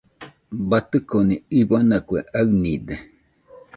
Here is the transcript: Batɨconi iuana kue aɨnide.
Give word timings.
Batɨconi 0.69 1.35
iuana 1.59 1.97
kue 2.07 2.19
aɨnide. 2.39 2.95